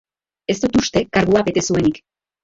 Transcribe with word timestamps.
Ez 0.53 0.53
dut 0.63 0.79
uste 0.79 1.03
kargua 1.17 1.43
bete 1.51 1.63
zuenik. 1.73 2.01